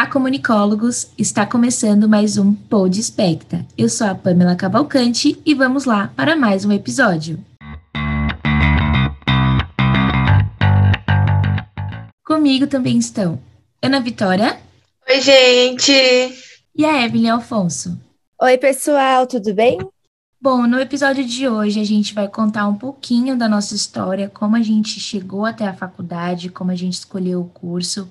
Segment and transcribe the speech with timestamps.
[0.00, 1.08] Olá, comunicólogos!
[1.18, 3.66] Está começando mais um Pod Especta.
[3.76, 7.38] Eu sou a Pamela Cavalcante e vamos lá para mais um episódio.
[12.24, 13.38] Comigo também estão
[13.82, 14.58] Ana Vitória.
[15.06, 15.92] Oi, gente!
[16.74, 18.00] E a Evelyn Alfonso.
[18.40, 19.80] Oi, pessoal, tudo bem?
[20.40, 24.56] Bom, no episódio de hoje a gente vai contar um pouquinho da nossa história, como
[24.56, 28.10] a gente chegou até a faculdade, como a gente escolheu o curso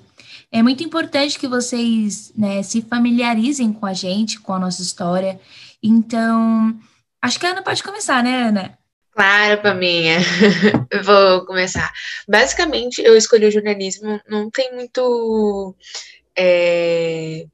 [0.52, 5.40] é muito importante que vocês né, se familiarizem com a gente, com a nossa história.
[5.82, 6.78] Então,
[7.22, 8.78] acho que a Ana pode começar, né, Ana?
[9.12, 10.18] Claro, Paminha.
[11.04, 11.92] vou começar.
[12.28, 15.74] Basicamente, eu escolhi o jornalismo, não tem muito.
[16.36, 17.46] É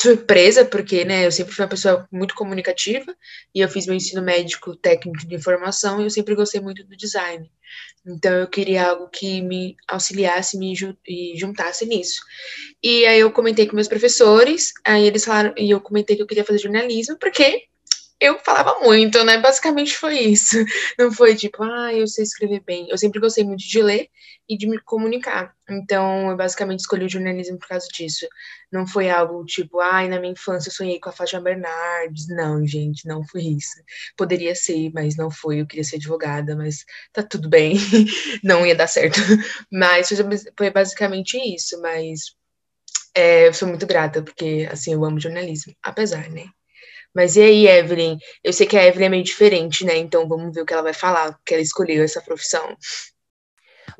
[0.00, 3.16] surpresa, porque, né, eu sempre fui uma pessoa muito comunicativa
[3.54, 6.96] e eu fiz meu ensino médico técnico de informação e eu sempre gostei muito do
[6.96, 7.50] design.
[8.06, 10.72] Então eu queria algo que me auxiliasse me
[11.06, 12.20] e juntasse nisso.
[12.82, 16.26] E aí eu comentei com meus professores, aí eles falaram, e eu comentei que eu
[16.26, 17.64] queria fazer jornalismo, porque
[18.20, 19.38] eu falava muito, né?
[19.38, 20.56] Basicamente foi isso.
[20.98, 22.88] Não foi tipo, ah, eu sei escrever bem.
[22.88, 24.08] Eu sempre gostei muito de ler
[24.48, 25.54] e de me comunicar.
[25.70, 28.26] Então, eu basicamente escolhi o jornalismo por causa disso.
[28.72, 32.26] Não foi algo tipo, ai, ah, na minha infância eu sonhei com a Fátima Bernardes.
[32.28, 33.80] Não, gente, não foi isso.
[34.16, 35.60] Poderia ser, mas não foi.
[35.60, 37.76] Eu queria ser advogada, mas tá tudo bem.
[38.42, 39.20] não ia dar certo.
[39.70, 40.08] Mas
[40.56, 41.80] foi basicamente isso.
[41.80, 42.34] Mas
[43.14, 45.74] é, eu sou muito grata, porque, assim, eu amo jornalismo.
[45.82, 46.46] Apesar, né?
[47.18, 48.16] Mas e aí, Evelyn?
[48.44, 49.96] Eu sei que a Evelyn é meio diferente, né?
[49.96, 52.76] Então vamos ver o que ela vai falar, que ela escolheu essa profissão.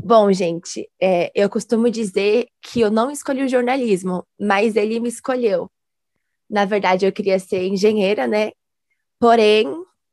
[0.00, 5.08] Bom, gente, é, eu costumo dizer que eu não escolhi o jornalismo, mas ele me
[5.08, 5.68] escolheu.
[6.48, 8.52] Na verdade, eu queria ser engenheira, né?
[9.18, 9.66] Porém,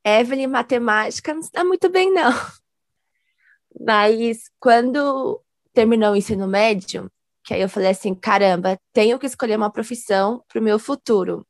[0.03, 2.31] Evelyn matemática não está muito bem, não.
[3.79, 5.39] Mas quando
[5.75, 7.07] terminou o ensino médio,
[7.43, 11.45] que aí eu falei assim, caramba, tenho que escolher uma profissão para o meu futuro.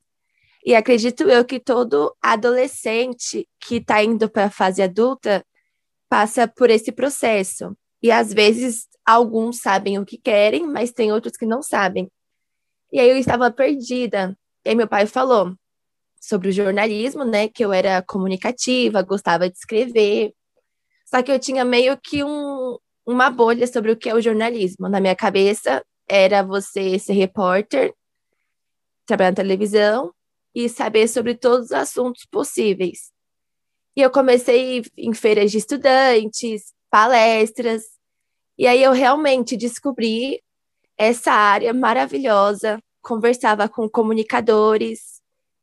[0.65, 5.45] E acredito eu que todo adolescente que está indo para a fase adulta
[6.09, 7.77] passa por esse processo.
[8.01, 12.09] E às vezes alguns sabem o que querem, mas tem outros que não sabem.
[12.91, 14.35] E aí eu estava perdida.
[14.65, 15.53] E aí meu pai falou
[16.19, 17.47] sobre o jornalismo, né?
[17.47, 20.33] Que eu era comunicativa, gostava de escrever.
[21.05, 24.89] Só que eu tinha meio que um, uma bolha sobre o que é o jornalismo.
[24.89, 27.93] Na minha cabeça era você ser repórter,
[29.05, 30.14] trabalhar na televisão
[30.55, 33.11] e saber sobre todos os assuntos possíveis.
[33.95, 37.83] E eu comecei em feiras de estudantes, palestras,
[38.57, 40.41] e aí eu realmente descobri
[40.97, 45.21] essa área maravilhosa, conversava com comunicadores,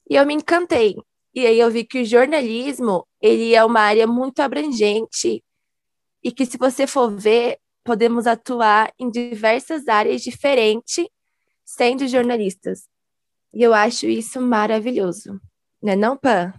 [0.08, 0.94] e eu me encantei.
[1.34, 5.42] E aí eu vi que o jornalismo, ele é uma área muito abrangente
[6.22, 11.06] e que se você for ver, podemos atuar em diversas áreas diferentes
[11.64, 12.91] sendo jornalistas.
[13.54, 15.40] E eu acho isso maravilhoso.
[15.82, 16.52] Né não, Pan?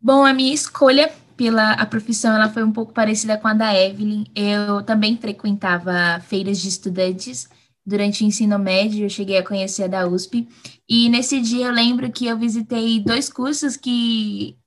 [0.00, 3.74] Bom, a minha escolha pela a profissão ela foi um pouco parecida com a da
[3.74, 4.24] Evelyn.
[4.34, 7.48] Eu também frequentava feiras de estudantes
[7.86, 10.46] durante o ensino médio, eu cheguei a conhecer a da USP.
[10.86, 14.58] E nesse dia eu lembro que eu visitei dois cursos que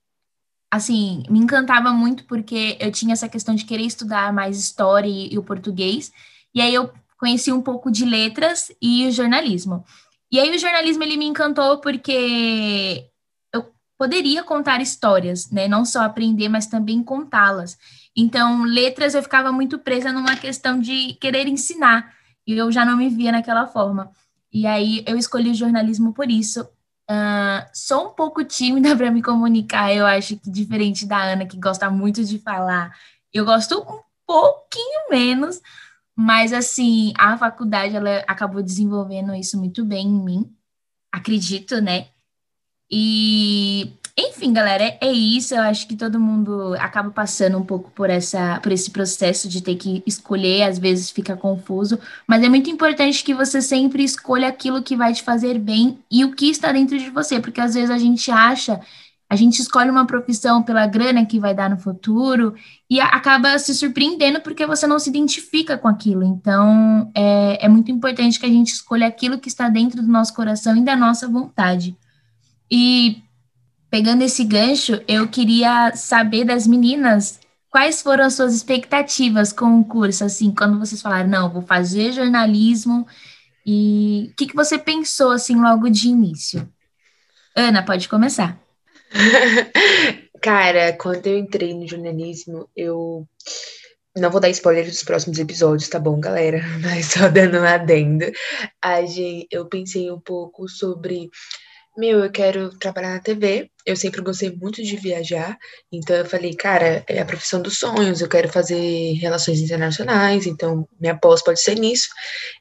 [0.71, 5.33] assim, me encantava muito porque eu tinha essa questão de querer estudar mais história e,
[5.33, 6.11] e o português.
[6.55, 9.83] E aí eu conheci um pouco de letras e jornalismo.
[10.31, 13.09] E aí o jornalismo ele me encantou porque
[13.53, 15.67] eu poderia contar histórias, né?
[15.67, 17.77] Não só aprender, mas também contá-las.
[18.15, 22.13] Então, letras eu ficava muito presa numa questão de querer ensinar,
[22.45, 24.11] e eu já não me via naquela forma.
[24.51, 26.61] E aí eu escolhi o jornalismo por isso.
[27.09, 31.57] Uh, sou um pouco tímida para me comunicar, eu acho que diferente da Ana, que
[31.57, 32.95] gosta muito de falar,
[33.33, 35.61] eu gosto um pouquinho menos,
[36.21, 40.55] mas, assim, a faculdade, ela acabou desenvolvendo isso muito bem em mim,
[41.11, 42.09] acredito, né?
[42.91, 45.55] E, enfim, galera, é isso.
[45.55, 49.63] Eu acho que todo mundo acaba passando um pouco por, essa, por esse processo de
[49.63, 54.47] ter que escolher, às vezes fica confuso, mas é muito importante que você sempre escolha
[54.47, 57.73] aquilo que vai te fazer bem e o que está dentro de você, porque às
[57.73, 58.79] vezes a gente acha
[59.31, 62.53] a gente escolhe uma profissão pela grana que vai dar no futuro
[62.89, 66.21] e acaba se surpreendendo porque você não se identifica com aquilo.
[66.21, 70.33] Então, é, é muito importante que a gente escolha aquilo que está dentro do nosso
[70.33, 71.95] coração e da nossa vontade.
[72.69, 73.23] E
[73.89, 77.39] pegando esse gancho, eu queria saber das meninas
[77.69, 82.11] quais foram as suas expectativas com o curso, assim, quando vocês falaram, não, vou fazer
[82.11, 83.07] jornalismo,
[83.65, 86.69] e o que, que você pensou, assim, logo de início?
[87.55, 88.59] Ana, pode começar.
[90.41, 93.27] Cara, quando eu entrei no jornalismo, eu
[94.17, 96.61] não vou dar spoiler dos próximos episódios, tá bom, galera?
[96.81, 98.25] Mas só dando um adendo.
[98.81, 101.29] A gente, eu pensei um pouco sobre.
[101.97, 103.69] Meu, eu quero trabalhar na TV.
[103.85, 105.57] Eu sempre gostei muito de viajar.
[105.91, 108.21] Então eu falei, cara, é a profissão dos sonhos.
[108.21, 110.45] Eu quero fazer relações internacionais.
[110.47, 112.07] Então minha pós pode ser nisso.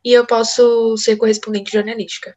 [0.04, 2.36] E eu posso ser correspondente jornalística.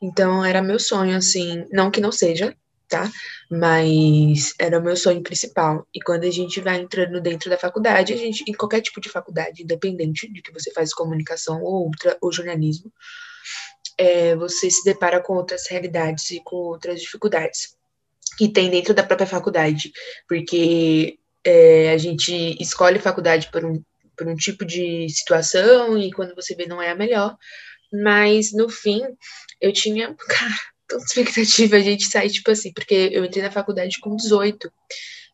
[0.00, 1.64] Então era meu sonho, assim.
[1.72, 2.56] Não que não seja,
[2.90, 3.10] tá?
[3.48, 5.86] Mas era o meu sonho principal.
[5.94, 9.08] E quando a gente vai entrando dentro da faculdade, a gente, em qualquer tipo de
[9.08, 12.92] faculdade, independente de que você faz comunicação ou outra, ou jornalismo,
[13.96, 17.76] é, você se depara com outras realidades e com outras dificuldades
[18.36, 19.92] que tem dentro da própria faculdade,
[20.28, 23.82] porque é, a gente escolhe faculdade por um,
[24.16, 27.36] por um tipo de situação e quando você vê não é a melhor,
[27.92, 29.02] mas no fim
[29.60, 30.54] eu tinha, cara,
[30.90, 34.70] tanta expectativa a gente sair, tipo assim, porque eu entrei na faculdade com 18.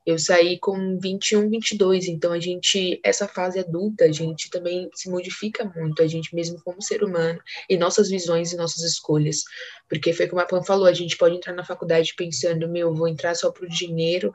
[0.06, 5.10] Eu saí com 21, 22, então a gente, essa fase adulta, a gente também se
[5.10, 9.42] modifica muito, a gente mesmo como ser humano, e nossas visões e nossas escolhas.
[9.88, 13.08] Porque foi como a Pan falou, a gente pode entrar na faculdade pensando, meu, vou
[13.08, 14.32] entrar só pro dinheiro,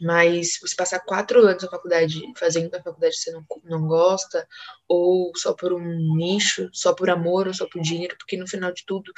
[0.00, 4.46] mas você passar quatro anos na faculdade, fazendo a faculdade que você não, não gosta,
[4.86, 8.72] ou só por um nicho, só por amor ou só por dinheiro, porque no final
[8.72, 9.12] de tudo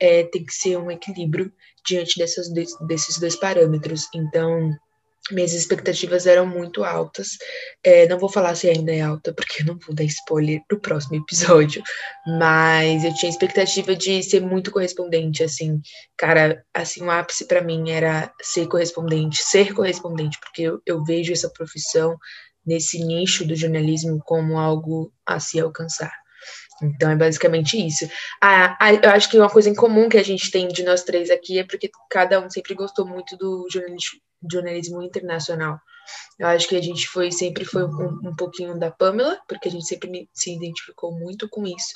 [0.00, 1.52] é, tem que ser um equilíbrio
[1.86, 2.48] diante dessas,
[2.86, 4.08] desses dois parâmetros.
[4.14, 4.70] Então,
[5.30, 7.38] minhas expectativas eram muito altas.
[7.82, 10.80] É, não vou falar se ainda é alta, porque eu não vou dar spoiler pro
[10.80, 11.82] próximo episódio.
[12.38, 15.80] Mas eu tinha expectativa de ser muito correspondente, assim.
[16.16, 21.32] Cara, assim, o ápice para mim era ser correspondente, ser correspondente, porque eu, eu vejo
[21.32, 22.16] essa profissão
[22.66, 26.12] nesse nicho do jornalismo como algo a se alcançar.
[26.82, 28.04] Então é basicamente isso.
[29.02, 31.58] Eu acho que uma coisa em comum que a gente tem de nós três aqui
[31.58, 35.78] é porque cada um sempre gostou muito do jornalismo, jornalismo internacional.
[36.38, 39.70] Eu acho que a gente foi sempre foi um, um, pouquinho da Pamela, porque a
[39.70, 41.94] gente sempre se identificou muito com isso.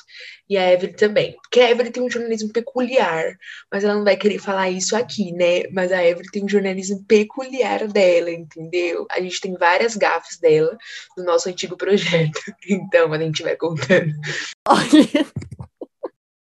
[0.49, 1.35] E a Evelyn também.
[1.43, 3.37] Porque a Evelyn tem um jornalismo peculiar,
[3.71, 5.63] mas ela não vai querer falar isso aqui, né?
[5.71, 9.05] Mas a Evelyn tem um jornalismo peculiar dela, entendeu?
[9.11, 10.77] A gente tem várias gafes dela
[11.17, 12.39] no nosso antigo projeto.
[12.69, 14.13] Então, a gente vai contando.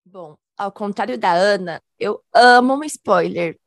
[0.04, 3.58] Bom, ao contrário da Ana, eu amo um spoiler.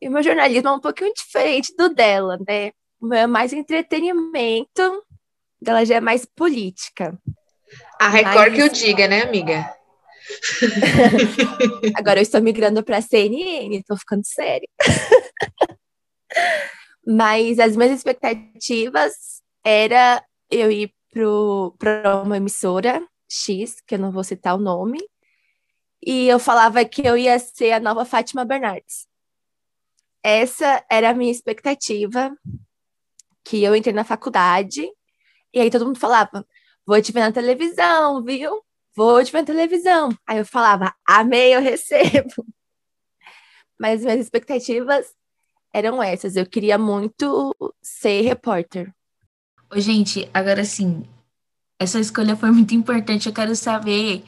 [0.00, 2.72] E o meu jornalismo é um pouquinho diferente do dela, né?
[3.00, 5.04] O meu é mais entretenimento,
[5.60, 7.18] dela já é mais política.
[8.00, 9.74] A Record que eu diga, né, amiga?
[11.96, 14.68] Agora eu estou migrando para a CNN, estou ficando séria.
[17.06, 20.92] Mas as minhas expectativas era eu ir
[21.78, 24.98] para uma emissora X, que eu não vou citar o nome,
[26.04, 29.06] e eu falava que eu ia ser a nova Fátima Bernardes.
[30.28, 32.36] Essa era a minha expectativa,
[33.44, 34.84] que eu entrei na faculdade,
[35.54, 36.44] e aí todo mundo falava,
[36.84, 38.60] vou te ver na televisão, viu?
[38.96, 40.08] Vou te ver na televisão.
[40.26, 42.44] Aí eu falava, amei, eu recebo.
[43.78, 45.14] Mas minhas expectativas
[45.72, 46.34] eram essas.
[46.34, 48.92] Eu queria muito ser repórter.
[49.72, 51.04] Ô, gente, agora sim,
[51.78, 53.28] essa escolha foi muito importante.
[53.28, 54.24] Eu quero saber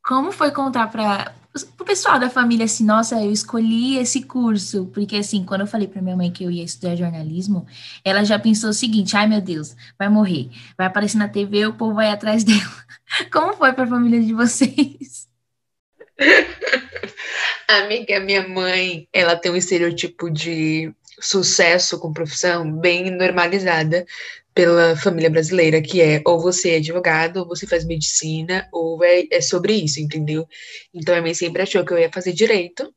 [0.00, 1.34] como foi contar para
[1.78, 5.88] o pessoal da família assim, nossa, eu escolhi esse curso, porque assim, quando eu falei
[5.88, 7.66] para minha mãe que eu ia estudar jornalismo,
[8.04, 10.48] ela já pensou o seguinte: ai meu Deus, vai morrer,
[10.78, 12.84] vai aparecer na TV, o povo vai atrás dela.
[13.32, 15.28] Como foi para a família de vocês?
[17.66, 24.06] Amiga, minha mãe, ela tem um estereotipo de sucesso com profissão bem normalizada
[24.60, 29.24] pela família brasileira, que é ou você é advogado, ou você faz medicina, ou é,
[29.30, 30.46] é sobre isso, entendeu?
[30.92, 32.94] Então a mãe sempre achou que eu ia fazer direito.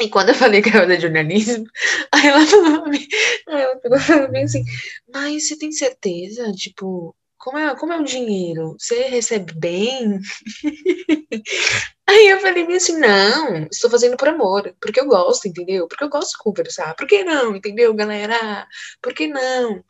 [0.00, 1.64] E quando eu falei que eu fazer jornalismo,
[2.12, 4.64] aí ela falou aí ela pegou e falou assim,
[5.12, 6.52] mas você tem certeza?
[6.52, 8.76] Tipo, como é, como é o dinheiro?
[8.78, 10.20] Você recebe bem?
[12.08, 15.88] Aí eu falei assim, não, estou fazendo por amor, porque eu gosto, entendeu?
[15.88, 16.94] Porque eu gosto de conversar.
[16.94, 18.68] Por que não, entendeu, galera?
[19.00, 19.82] Por que não?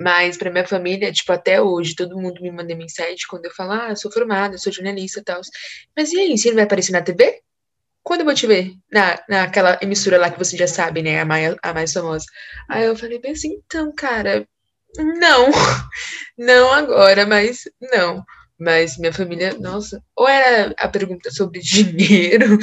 [0.00, 3.72] Mas para minha família, tipo, até hoje, todo mundo me manda mensagem quando eu falo,
[3.72, 5.40] ah, eu sou formada, sou jornalista e tal.
[5.96, 7.40] Mas e aí, você não vai aparecer na TV?
[8.02, 8.72] Quando eu vou te ver?
[8.90, 11.20] Na, naquela emissora lá que você já sabe, né?
[11.20, 12.26] A mais, a mais famosa.
[12.68, 14.46] Aí eu falei bem assim, então, cara,
[14.98, 15.50] não.
[16.38, 18.24] Não agora, mas não.
[18.62, 22.58] Mas minha família, nossa, ou era a pergunta sobre dinheiro,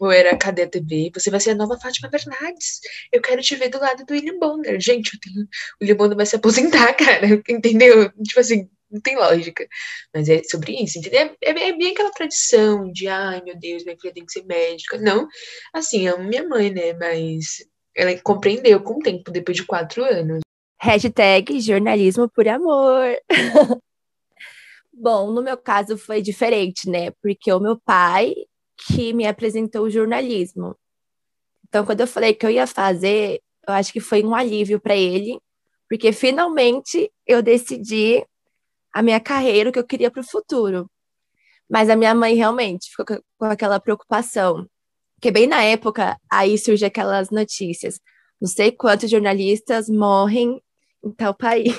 [0.00, 1.12] ou era cadê a TV?
[1.14, 2.80] Você vai ser a nova Fátima Bernardes.
[3.12, 4.80] Eu quero te ver do lado do William Bonner.
[4.80, 5.42] Gente, tenho...
[5.42, 5.48] o
[5.80, 7.40] William Bonner vai se aposentar, cara.
[7.48, 8.10] Entendeu?
[8.24, 9.64] Tipo assim, não tem lógica.
[10.12, 11.20] Mas é sobre isso, entendeu?
[11.40, 14.44] É, é, é bem aquela tradição de, ai meu Deus, minha filha tem que ser
[14.44, 14.98] médica.
[14.98, 15.28] Não,
[15.72, 16.94] assim, amo minha mãe, né?
[16.94, 17.64] Mas
[17.96, 20.40] ela compreendeu com o tempo, depois de quatro anos.
[20.80, 23.16] Hashtag jornalismo por amor.
[24.96, 27.10] Bom, no meu caso foi diferente, né?
[27.22, 28.34] Porque o meu pai
[28.76, 30.76] que me apresentou o jornalismo.
[31.68, 34.96] Então, quando eu falei que eu ia fazer, eu acho que foi um alívio para
[34.96, 35.38] ele,
[35.88, 38.24] porque finalmente eu decidi
[38.92, 40.88] a minha carreira, o que eu queria para o futuro.
[41.68, 43.06] Mas a minha mãe realmente ficou
[43.38, 44.68] com aquela preocupação.
[45.16, 48.00] Porque bem na época, aí surge aquelas notícias.
[48.40, 50.62] Não sei quantos jornalistas morrem
[51.04, 51.74] em tal país.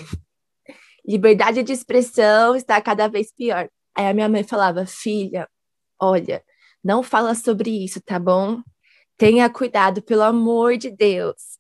[1.08, 3.70] Liberdade de expressão está cada vez pior.
[3.96, 5.48] Aí a minha mãe falava, filha,
[6.00, 6.44] olha,
[6.84, 8.62] não fala sobre isso, tá bom?
[9.18, 11.58] Tenha cuidado, pelo amor de Deus.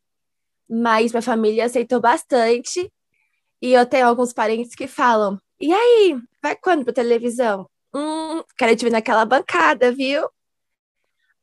[0.69, 2.91] Mas minha família aceitou bastante.
[3.61, 7.69] E eu tenho alguns parentes que falam: e aí, vai quando pra televisão?
[7.93, 10.29] Hum, quero te ver naquela bancada, viu?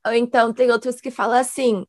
[0.07, 1.87] Ou então tem outros que falam assim: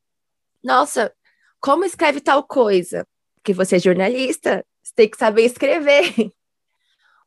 [0.64, 1.14] nossa,
[1.60, 3.06] como escreve tal coisa?
[3.36, 6.14] Porque você é jornalista, você tem que saber escrever.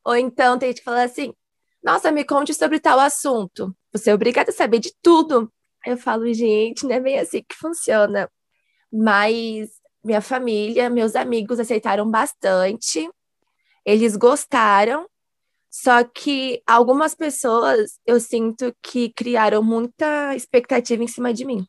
[0.05, 1.33] Ou então tem gente que fala assim:
[1.83, 3.75] nossa, me conte sobre tal assunto.
[3.93, 5.53] Você é obrigada a saber de tudo.
[5.85, 8.29] Eu falo, gente, não é bem assim que funciona.
[8.93, 9.71] Mas
[10.05, 13.11] minha família, meus amigos aceitaram bastante,
[13.85, 15.07] eles gostaram,
[15.71, 21.67] só que algumas pessoas eu sinto que criaram muita expectativa em cima de mim.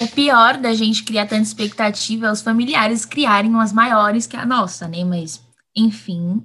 [0.00, 4.44] O pior da gente criar tanta expectativa é os familiares criarem umas maiores que a
[4.44, 5.04] nossa, né?
[5.04, 5.40] Mas,
[5.76, 6.42] enfim,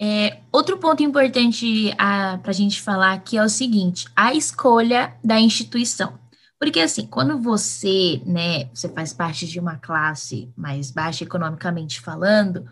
[0.00, 5.40] é, outro ponto importante para a gente falar aqui é o seguinte: a escolha da
[5.40, 6.18] instituição.
[6.58, 12.66] Porque assim, quando você, né, você faz parte de uma classe mais baixa economicamente falando,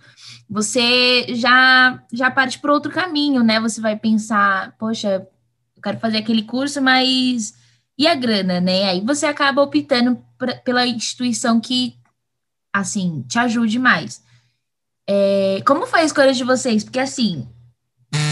[0.50, 3.60] você já já parte para outro caminho, né?
[3.60, 5.26] Você vai pensar, poxa,
[5.76, 7.54] eu quero fazer aquele curso, mas
[7.98, 8.90] e a grana, né?
[8.90, 11.96] Aí você acaba optando pra, pela instituição que
[12.72, 14.22] assim te ajude mais.
[15.08, 16.82] É, como foi a escolha de vocês?
[16.82, 17.48] Porque, assim,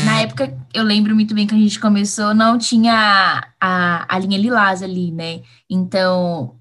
[0.05, 4.39] na época, eu lembro muito bem que a gente começou, não tinha a, a linha
[4.39, 5.43] Lilás ali, né?
[5.71, 6.59] Então,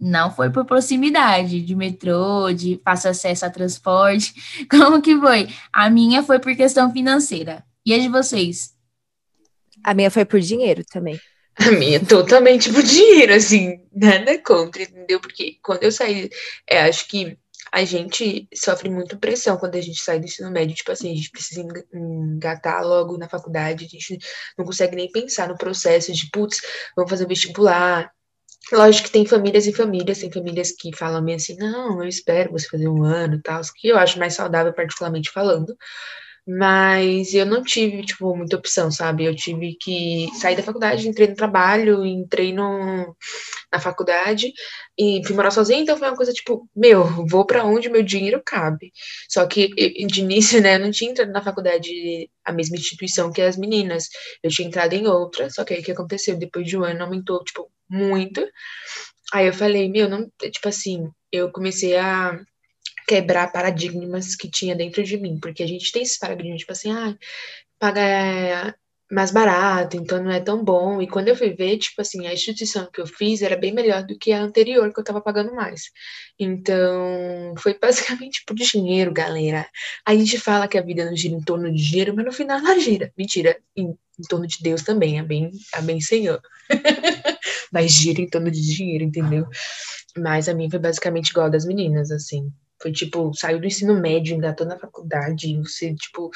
[0.00, 4.32] não foi por proximidade de metrô, de fácil acesso a transporte.
[4.70, 5.48] Como que foi?
[5.72, 7.64] A minha foi por questão financeira.
[7.84, 8.74] E a de vocês?
[9.82, 11.18] A minha foi por dinheiro também.
[11.66, 15.20] A minha totalmente por dinheiro, assim, nada contra, entendeu?
[15.20, 16.30] Porque quando eu saí,
[16.68, 17.36] é, acho que
[17.72, 20.74] a gente sofre muito pressão quando a gente sai do ensino médio.
[20.74, 21.62] Tipo assim, a gente precisa
[21.92, 24.18] engatar logo na faculdade, a gente
[24.56, 26.60] não consegue nem pensar no processo de, putz,
[26.96, 28.10] vamos fazer vestibular.
[28.72, 32.52] Lógico que tem famílias e famílias, tem famílias que falam meio assim, não, eu espero
[32.52, 35.76] você fazer um ano e tal, que eu acho mais saudável, particularmente falando.
[36.50, 39.26] Mas eu não tive, tipo, muita opção, sabe?
[39.26, 43.14] Eu tive que sair da faculdade, entrei no trabalho, entrei no,
[43.70, 44.50] na faculdade
[44.98, 48.42] e fui morar sozinha, então foi uma coisa tipo, meu, vou para onde meu dinheiro
[48.44, 48.92] cabe.
[49.28, 49.68] Só que
[50.06, 54.08] de início, né, eu não tinha entrado na faculdade a mesma instituição que as meninas.
[54.42, 56.38] Eu tinha entrado em outra, só que aí o que aconteceu?
[56.38, 58.42] Depois de um ano aumentou, tipo, muito.
[59.34, 62.40] Aí eu falei, meu, não, tipo assim, eu comecei a
[63.08, 66.92] quebrar paradigmas que tinha dentro de mim, porque a gente tem esses paradigmas, tipo assim,
[66.92, 67.16] ah,
[67.78, 68.74] paga é,
[69.10, 71.00] mais barato, então não é tão bom.
[71.00, 74.04] E quando eu fui ver, tipo assim, a instituição que eu fiz era bem melhor
[74.04, 75.84] do que a anterior, que eu tava pagando mais.
[76.38, 79.66] Então, foi basicamente por dinheiro, galera.
[80.06, 82.58] A gente fala que a vida não gira em torno de dinheiro, mas no final
[82.58, 83.10] ela gira.
[83.16, 86.42] Mentira, em, em torno de Deus também, bem, é bem Senhor.
[87.72, 89.46] mas gira em torno de dinheiro, entendeu?
[90.16, 92.52] Mas a minha foi basicamente igual a das meninas, assim.
[92.80, 96.30] Foi tipo, saiu do ensino médio, engatou na faculdade, você, tipo,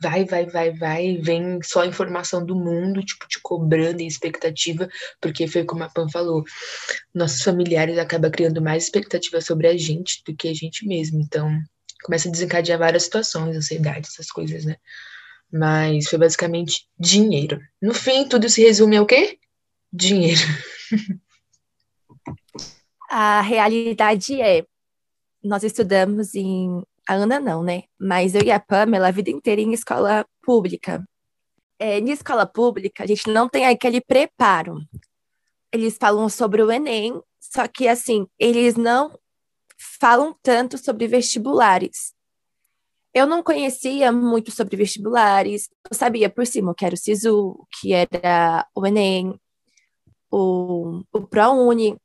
[0.00, 4.88] vai, vai, vai, vai, vem só a informação do mundo, tipo, te cobrando e expectativa,
[5.20, 6.44] porque foi como a Pan falou,
[7.12, 11.20] nossos familiares acabam criando mais expectativa sobre a gente do que a gente mesmo.
[11.20, 11.50] Então,
[12.04, 14.76] começa a desencadear várias situações, ansiedade, essas coisas, né?
[15.50, 17.60] Mas foi basicamente dinheiro.
[17.80, 19.38] No fim, tudo se resume ao quê?
[19.92, 20.40] Dinheiro.
[23.10, 24.64] A realidade é
[25.48, 26.82] nós estudamos em.
[27.08, 27.84] A Ana não, né?
[27.98, 31.02] Mas eu e a Pamela a vida inteira em escola pública.
[31.78, 34.78] É, em escola pública, a gente não tem aquele preparo.
[35.72, 39.18] Eles falam sobre o Enem, só que, assim, eles não
[39.98, 42.12] falam tanto sobre vestibulares.
[43.14, 47.36] Eu não conhecia muito sobre vestibulares, eu sabia por cima o que era o SISU,
[47.38, 49.38] o que era o Enem,
[50.30, 51.96] o, o ProUni,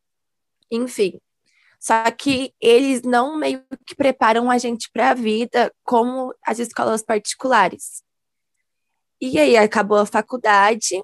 [0.72, 1.20] enfim.
[1.84, 7.04] Só que eles não meio que preparam a gente para a vida como as escolas
[7.04, 8.02] particulares.
[9.20, 11.04] E aí acabou a faculdade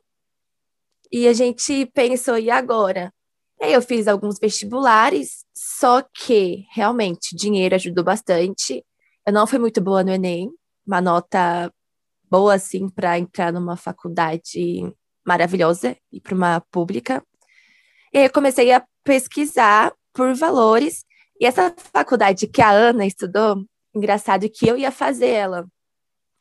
[1.12, 3.14] e a gente pensou, e agora?
[3.60, 8.82] E aí eu fiz alguns vestibulares, só que realmente dinheiro ajudou bastante.
[9.28, 10.50] Eu não fui muito boa no Enem,
[10.88, 11.70] uma nota
[12.32, 14.82] boa assim para entrar numa faculdade
[15.28, 17.22] maravilhosa e para uma pública.
[18.14, 21.06] E aí eu comecei a pesquisar por valores.
[21.40, 25.68] E essa faculdade que a Ana estudou, engraçado que eu ia fazer ela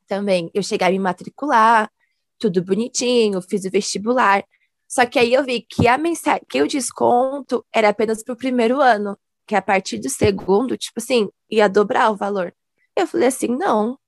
[0.07, 0.51] também.
[0.55, 1.91] Eu cheguei a me matricular,
[2.39, 4.45] tudo bonitinho, fiz o vestibular.
[4.89, 8.37] Só que aí eu vi que a mensagem, que o desconto era apenas para o
[8.37, 12.55] primeiro ano, que a partir do segundo, tipo assim, ia dobrar o valor.
[12.97, 13.99] Eu falei assim, não,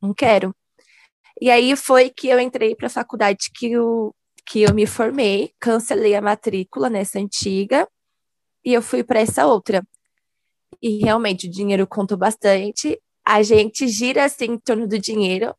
[0.00, 0.54] não quero.
[1.40, 5.52] E aí foi que eu entrei para a faculdade que eu, que eu me formei,
[5.58, 7.88] cancelei a matrícula nessa antiga
[8.66, 9.86] e eu fui para essa outra.
[10.82, 13.00] E realmente o dinheiro contou bastante.
[13.24, 15.54] A gente gira assim em torno do dinheiro,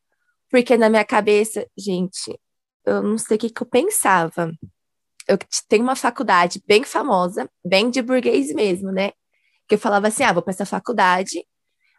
[0.50, 2.38] porque na minha cabeça, gente,
[2.84, 4.52] eu não sei o que, que eu pensava.
[5.26, 5.38] Eu
[5.68, 9.12] tenho uma faculdade bem famosa, bem de burguês mesmo, né?
[9.66, 11.44] Que eu falava assim: ah, vou para essa faculdade.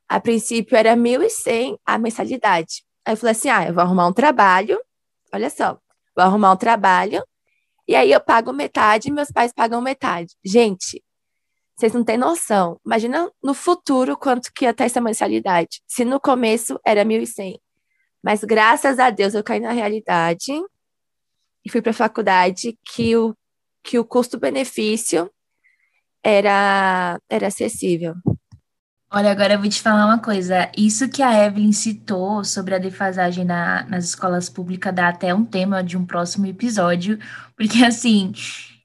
[0.07, 2.83] A princípio era 1.100 a mensalidade.
[3.05, 4.79] Aí eu falei assim: ah, eu vou arrumar um trabalho.
[5.33, 5.73] Olha só,
[6.15, 7.23] vou arrumar um trabalho.
[7.89, 10.35] E aí eu pago metade, meus pais pagam metade.
[10.45, 11.03] Gente,
[11.75, 12.79] vocês não têm noção.
[12.85, 15.81] Imagina no futuro quanto que ia ter essa mensalidade.
[15.87, 17.59] Se no começo era 1.100.
[18.23, 20.51] Mas graças a Deus eu caí na realidade
[21.65, 23.35] e fui para a faculdade que o,
[23.83, 25.27] que o custo-benefício
[26.23, 28.13] era, era acessível.
[29.11, 30.71] Olha, agora eu vou te falar uma coisa.
[30.77, 35.43] Isso que a Evelyn citou sobre a defasagem na, nas escolas públicas dá até um
[35.43, 37.17] tema de um próximo episódio,
[37.57, 38.31] porque assim,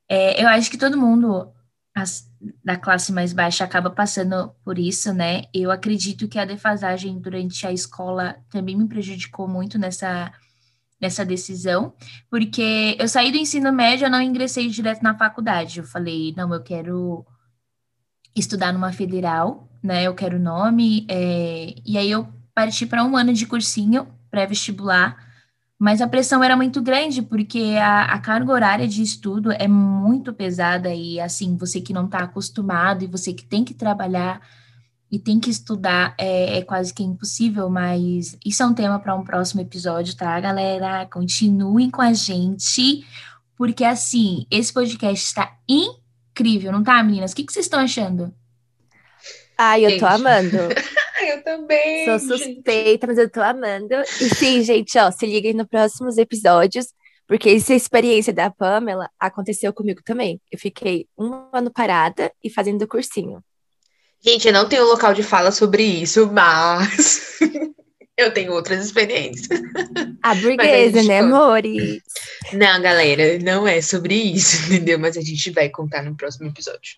[0.08, 1.52] é, eu acho que todo mundo
[1.94, 2.26] as,
[2.64, 5.42] da classe mais baixa acaba passando por isso, né?
[5.52, 10.32] Eu acredito que a defasagem durante a escola também me prejudicou muito nessa,
[10.98, 11.92] nessa decisão,
[12.30, 15.80] porque eu saí do ensino médio, eu não ingressei direto na faculdade.
[15.80, 17.26] Eu falei, não, eu quero
[18.34, 20.04] estudar numa federal, né?
[20.04, 21.06] Eu quero nome.
[21.08, 21.74] É...
[21.84, 25.16] E aí eu parti para um ano de cursinho pré-vestibular,
[25.78, 30.32] mas a pressão era muito grande, porque a, a, carga horária de estudo é muito
[30.32, 34.40] pesada e, assim, você que não está acostumado e você que tem que trabalhar
[35.10, 39.14] e tem que estudar é, é quase que impossível, mas isso é um tema para
[39.14, 41.06] um próximo episódio, tá, galera?
[41.06, 43.04] Continuem com a gente,
[43.56, 47.32] porque, assim, esse podcast está incrível, não tá, meninas?
[47.32, 48.32] O que, que vocês estão achando?
[49.56, 50.00] Ai, eu gente.
[50.00, 50.56] tô amando.
[51.28, 52.04] eu também.
[52.04, 53.06] Sou suspeita, gente.
[53.06, 53.94] mas eu tô amando.
[54.20, 56.86] E sim, gente, ó, se liguem nos próximos episódios,
[57.26, 60.40] porque essa experiência da Pamela aconteceu comigo também.
[60.50, 63.42] Eu fiquei um ano parada e fazendo cursinho.
[64.20, 67.38] Gente, eu não tenho local de fala sobre isso, mas
[68.16, 69.60] eu tenho outras experiências.
[70.22, 72.00] A burguesa, né, amores?
[72.52, 74.98] Não, galera, não é sobre isso, entendeu?
[74.98, 76.96] Mas a gente vai contar no próximo episódio.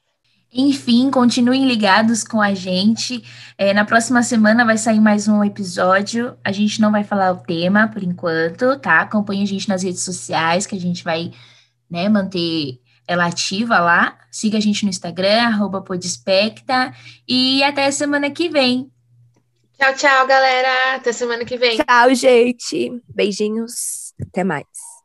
[0.58, 3.22] Enfim, continuem ligados com a gente.
[3.58, 6.34] É, na próxima semana vai sair mais um episódio.
[6.42, 9.02] A gente não vai falar o tema por enquanto, tá?
[9.02, 11.30] Acompanhe a gente nas redes sociais, que a gente vai
[11.90, 14.16] né, manter ela ativa lá.
[14.30, 16.90] Siga a gente no Instagram, arroba Podespecta.
[17.28, 18.90] E até semana que vem.
[19.78, 20.94] Tchau, tchau, galera.
[20.94, 21.76] Até semana que vem.
[21.76, 22.98] Tchau, gente.
[23.14, 24.14] Beijinhos.
[24.22, 24.95] Até mais.